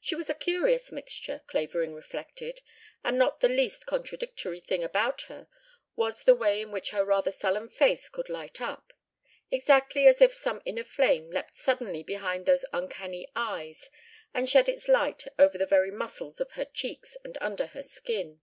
She 0.00 0.14
was 0.14 0.30
a 0.30 0.34
curious 0.36 0.92
mixture, 0.92 1.42
Clavering 1.48 1.92
reflected, 1.92 2.60
and 3.02 3.18
not 3.18 3.40
the 3.40 3.48
least 3.48 3.86
contradictory 3.86 4.60
thing 4.60 4.84
about 4.84 5.22
her 5.22 5.48
was 5.96 6.22
the 6.22 6.36
way 6.36 6.62
in 6.62 6.70
which 6.70 6.90
her 6.90 7.04
rather 7.04 7.32
sullen 7.32 7.68
face 7.68 8.08
could 8.08 8.28
light 8.28 8.60
up: 8.60 8.92
exactly 9.50 10.06
as 10.06 10.20
if 10.20 10.32
some 10.32 10.62
inner 10.64 10.84
flame 10.84 11.28
leapt 11.32 11.58
suddenly 11.58 12.04
behind 12.04 12.46
those 12.46 12.64
uncanny 12.72 13.28
eyes 13.34 13.90
and 14.32 14.48
shed 14.48 14.68
its 14.68 14.86
light 14.86 15.24
over 15.40 15.58
the 15.58 15.66
very 15.66 15.90
muscles 15.90 16.40
of 16.40 16.52
her 16.52 16.64
cheeks 16.64 17.16
and 17.24 17.36
under 17.40 17.66
her 17.66 17.82
skin. 17.82 18.40